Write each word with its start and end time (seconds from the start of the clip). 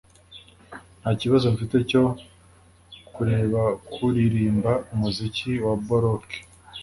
Ntakibazo 0.99 1.45
mfite 1.55 1.77
cyo 1.89 2.03
kurebakuririmba 3.13 4.71
umuziki 4.93 5.51
wa 5.65 5.73
baroque 5.87 6.39